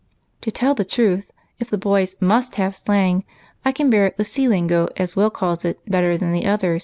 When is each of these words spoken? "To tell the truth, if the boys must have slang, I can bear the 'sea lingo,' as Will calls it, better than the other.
"To 0.41 0.49
tell 0.49 0.73
the 0.73 0.83
truth, 0.83 1.31
if 1.59 1.69
the 1.69 1.77
boys 1.77 2.15
must 2.19 2.55
have 2.55 2.75
slang, 2.75 3.23
I 3.63 3.71
can 3.71 3.91
bear 3.91 4.11
the 4.17 4.25
'sea 4.25 4.47
lingo,' 4.47 4.89
as 4.97 5.15
Will 5.15 5.29
calls 5.29 5.63
it, 5.63 5.77
better 5.87 6.17
than 6.17 6.31
the 6.31 6.47
other. 6.47 6.79